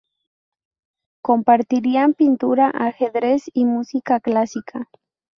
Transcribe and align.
Compartían 1.21 2.15
pintura, 2.15 2.71
ajedrez 2.71 3.43
y 3.53 3.65
música 3.65 4.19
clásica. 4.19 4.89